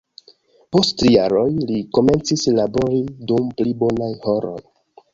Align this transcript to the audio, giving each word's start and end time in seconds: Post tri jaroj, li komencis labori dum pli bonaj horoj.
Post 0.75 0.95
tri 1.01 1.11
jaroj, 1.15 1.43
li 1.73 1.77
komencis 1.99 2.49
labori 2.59 3.05
dum 3.33 3.55
pli 3.61 3.79
bonaj 3.85 4.13
horoj. 4.29 4.61